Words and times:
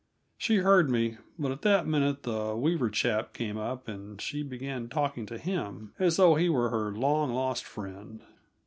She 0.35 0.55
heard 0.57 0.89
me, 0.89 1.19
but 1.37 1.51
at 1.51 1.61
that 1.61 1.85
minute 1.85 2.23
that 2.23 2.55
Weaver 2.57 2.89
chap 2.89 3.33
came 3.33 3.55
up, 3.57 3.87
and 3.87 4.19
she 4.19 4.41
began 4.41 4.89
talking 4.89 5.27
to 5.27 5.37
him 5.37 5.93
as 5.99 6.17
though 6.17 6.33
he 6.33 6.49
was 6.49 6.71
her 6.71 6.91
long 6.91 7.31
lost 7.33 7.65
friend. 7.65 8.19